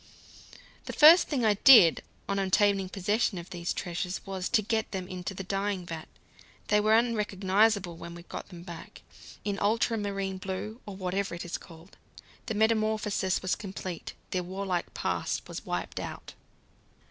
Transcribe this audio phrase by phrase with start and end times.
[0.85, 5.07] The first thing I did, on obtaining possession of these treasures, was to get them
[5.07, 6.07] into the dyeing vat.
[6.69, 9.03] They were unrecognizable when I got them back
[9.45, 11.97] in ultramarine blue, or whatever it was called.
[12.47, 16.33] The metamorphosis was complete: their warlike past was wiped out.